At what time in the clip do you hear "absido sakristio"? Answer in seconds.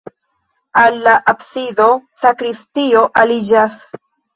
1.35-3.09